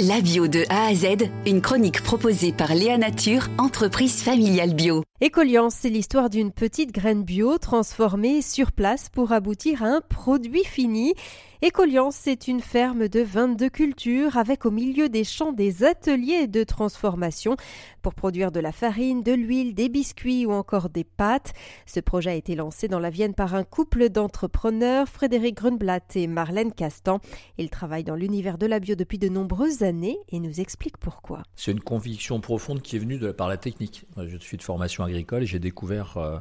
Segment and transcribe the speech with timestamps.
[0.00, 5.04] La bio de A à Z, une chronique proposée par Léa Nature, entreprise familiale bio.
[5.20, 10.64] Écoliance, c'est l'histoire d'une petite graine bio transformée sur place pour aboutir à un produit
[10.64, 11.14] fini.
[11.62, 16.62] Écoliance, c'est une ferme de 22 cultures avec au milieu des champs des ateliers de
[16.62, 17.56] transformation
[18.02, 21.54] pour produire de la farine, de l'huile, des biscuits ou encore des pâtes.
[21.86, 26.26] Ce projet a été lancé dans la Vienne par un couple d'entrepreneurs, Frédéric Grunblatt et
[26.26, 27.20] Marlène Castan.
[27.56, 31.42] Ils travaillent dans l'univers de la bio depuis de nombreuses et nous expliquent pourquoi.
[31.56, 34.06] C'est une conviction profonde qui est venue par la technique.
[34.16, 36.38] Je suis de formation agricole et j'ai découvert euh,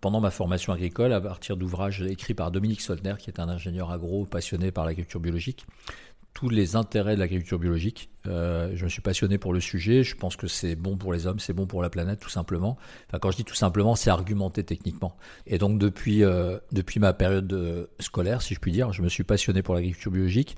[0.00, 3.92] pendant ma formation agricole, à partir d'ouvrages écrits par Dominique Soltner, qui est un ingénieur
[3.92, 5.64] agro passionné par l'agriculture biologique,
[6.34, 8.10] tous les intérêts de l'agriculture biologique.
[8.26, 10.02] Euh, je me suis passionné pour le sujet.
[10.02, 12.76] Je pense que c'est bon pour les hommes, c'est bon pour la planète, tout simplement.
[13.20, 15.16] Quand je dis tout simplement, c'est argumenté techniquement.
[15.46, 16.58] Et donc depuis euh,
[16.96, 20.56] ma période scolaire, si je puis dire, je me suis passionné pour l'agriculture biologique.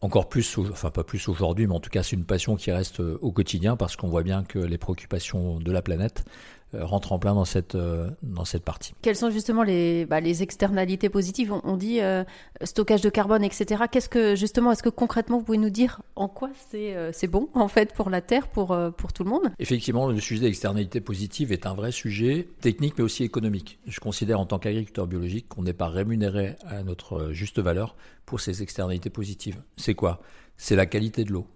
[0.00, 3.00] Encore plus, enfin pas plus aujourd'hui, mais en tout cas c'est une passion qui reste
[3.00, 7.18] au quotidien parce qu'on voit bien que les préoccupations de la planète euh, rentre en
[7.18, 8.94] plein dans cette, euh, dans cette partie.
[9.02, 12.24] Quelles sont justement les, bah, les externalités positives on, dit euh,
[12.62, 13.84] stockage de carbone, etc.
[13.90, 17.48] Qu'est-ce que justement, est-ce que concrètement vous pouvez nous dire en quoi c'est c'est bon
[17.54, 19.50] en fait pour la Terre, pour, pour tout le monde?
[19.58, 23.78] Effectivement, le sujet des externalités positives est un vrai sujet technique mais aussi économique.
[23.86, 27.96] Je considère en tant qu'agriculteur biologique qu'on n'est pas rémunéré à notre juste valeur
[28.26, 29.62] pour ces externalités positives.
[29.76, 30.20] C'est quoi?
[30.56, 31.46] C'est la qualité de l'eau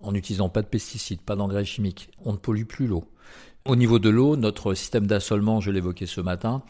[0.00, 2.10] en n'utilisant pas de pesticides, pas d'engrais chimiques.
[2.24, 3.04] On ne pollue plus l'eau.
[3.66, 6.62] Au niveau de l'eau, notre système d'assolement, je l'évoquais ce matin,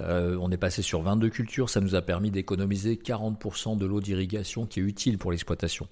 [0.00, 4.00] euh, on est passé sur 22 cultures, ça nous a permis d'économiser 40% de l'eau
[4.00, 5.86] d'irrigation qui est utile pour l'exploitation.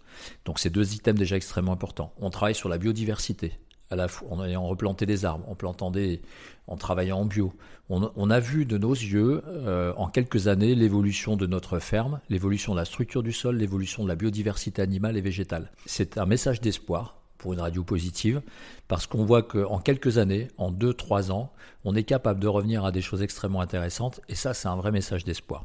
[0.44, 2.12] Donc c'est deux items déjà extrêmement importants.
[2.19, 3.52] On travaille sur la biodiversité,
[3.91, 6.20] en ayant replanté des arbres, en plantant des,
[6.66, 7.52] en travaillant en bio.
[7.92, 12.72] On, a vu de nos yeux, euh, en quelques années, l'évolution de notre ferme, l'évolution
[12.72, 15.72] de la structure du sol, l'évolution de la biodiversité animale et végétale.
[15.86, 18.42] C'est un message d'espoir pour une radio positive,
[18.86, 21.52] parce qu'on voit qu'en quelques années, en 2-3 ans,
[21.84, 24.92] on est capable de revenir à des choses extrêmement intéressantes, et ça c'est un vrai
[24.92, 25.65] message d'espoir.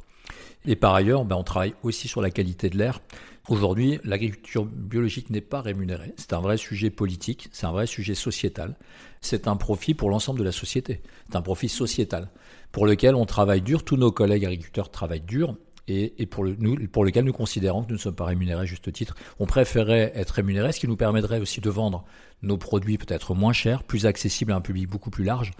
[0.65, 3.01] Et par ailleurs, ben, on travaille aussi sur la qualité de l'air.
[3.47, 6.13] Aujourd'hui, l'agriculture biologique n'est pas rémunérée.
[6.17, 8.75] C'est un vrai sujet politique, c'est un vrai sujet sociétal.
[9.21, 11.03] C'est un profit pour l'ensemble de la société.
[11.29, 12.29] C'est un profit sociétal
[12.71, 13.83] pour lequel on travaille dur.
[13.83, 15.55] Tous nos collègues agriculteurs travaillent dur
[15.87, 16.43] et, pour,
[16.91, 19.15] pour lequel nous considérons que nous ne sommes pas rémunérés à juste titre.
[19.39, 22.03] On préférerait être rémunérés, ce qui nous permettrait aussi de vendre
[22.41, 25.51] nos produits peut-être moins chers, plus accessibles à un public beaucoup plus large.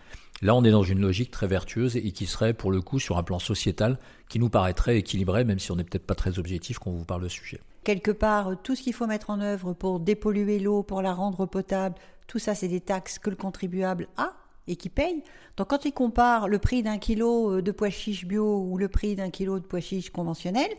[0.42, 3.18] Là, on est dans une logique très vertueuse et qui serait, pour le coup, sur
[3.18, 3.98] un plan sociétal,
[4.28, 7.06] qui nous paraîtrait équilibré, même si on n'est peut-être pas très objectif quand on vous
[7.06, 7.62] parle de sujet.
[7.84, 11.46] Quelque part, tout ce qu'il faut mettre en œuvre pour dépolluer l'eau, pour la rendre
[11.46, 11.96] potable,
[12.28, 14.34] tout ça, c'est des taxes que le contribuable a
[14.68, 15.24] et qui paye.
[15.58, 18.88] Donc quand il compare le prix d'un kilo euh, de pois chiches bio ou le
[18.88, 20.70] prix d'un kilo de pois chiches conventionnel,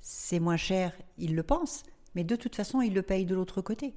[0.00, 1.84] c'est moins cher, il le pense,
[2.14, 3.94] mais de toute façon, il le paye de l'autre côté.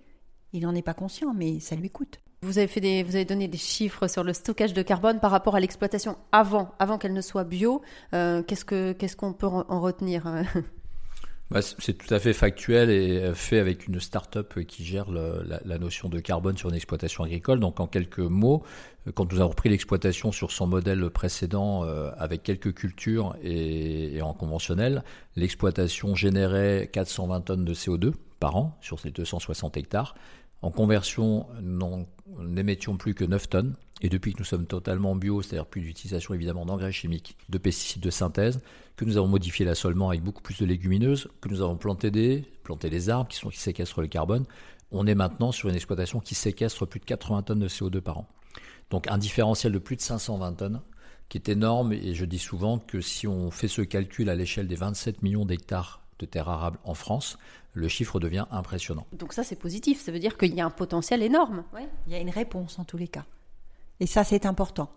[0.54, 2.20] Il n'en est pas conscient, mais ça lui coûte.
[2.42, 5.30] Vous avez, fait des, vous avez donné des chiffres sur le stockage de carbone par
[5.30, 7.82] rapport à l'exploitation avant, avant qu'elle ne soit bio.
[8.14, 10.44] Euh, qu'est-ce, que, qu'est-ce qu'on peut en retenir euh
[11.52, 15.60] bah, c'est tout à fait factuel et euh, fait avec une start-up qui gère la,
[15.66, 17.60] la, notion de carbone sur une exploitation agricole.
[17.60, 18.64] Donc en quelques mots,
[19.08, 24.16] euh, quand nous avons repris l'exploitation sur son modèle précédent euh, avec quelques cultures et,
[24.16, 25.04] et en conventionnel,
[25.36, 30.16] l'exploitation générait 420 tonnes de CO2 par an sur ces 260 hectares.
[30.62, 32.06] En conversion, nous
[32.60, 33.76] n'émettions plus que 9 tonnes.
[34.02, 38.02] Et depuis que nous sommes totalement bio, c'est-à-dire plus d'utilisation évidemment d'engrais chimiques, de pesticides
[38.02, 38.62] de synthèse,
[38.96, 42.46] que nous avons modifié l'assolement avec beaucoup plus de légumineuses, que nous avons planté des,
[42.64, 44.46] planté arbres qui, qui séquestrent le carbone,
[44.92, 48.20] on est maintenant sur une exploitation qui séquestre plus de 80 tonnes de CO2 par
[48.20, 48.28] an.
[48.90, 50.82] Donc un différentiel de plus de 520 tonnes,
[51.28, 54.68] qui est énorme, et je dis souvent que si on fait ce calcul à l'échelle
[54.68, 57.38] des 27 millions d'hectares de terres arables en France,
[57.74, 59.06] le chiffre devient impressionnant.
[59.14, 61.64] Donc ça c'est positif, ça veut dire qu'il y a un potentiel énorme.
[62.08, 63.26] Il y a une réponse en tous les cas.
[64.00, 64.90] Et ça, c'est important.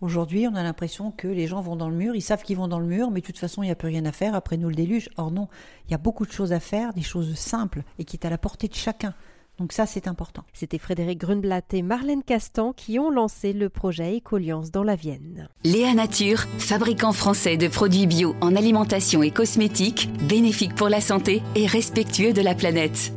[0.00, 2.68] Aujourd'hui, on a l'impression que les gens vont dans le mur, ils savent qu'ils vont
[2.68, 4.58] dans le mur, mais de toute façon, il n'y a plus rien à faire, après
[4.58, 5.08] nous le déluge.
[5.16, 5.48] Or non,
[5.86, 8.30] il y a beaucoup de choses à faire, des choses simples et qui est à
[8.30, 9.14] la portée de chacun.
[9.58, 10.44] Donc ça, c'est important.
[10.52, 15.48] C'était Frédéric Grunblatt et Marlène Castan qui ont lancé le projet Écoliance dans la Vienne.
[15.64, 21.42] Léa Nature, fabricant français de produits bio en alimentation et cosmétiques, bénéfique pour la santé
[21.54, 23.12] et respectueux de la planète.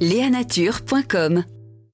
[0.00, 1.44] Léanature.com